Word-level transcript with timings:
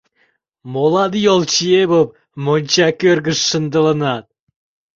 Молан 0.73 1.11
йолчиемым 1.25 2.07
монча 2.43 2.87
кӧргыш 2.99 3.39
шындылынат? 3.49 4.25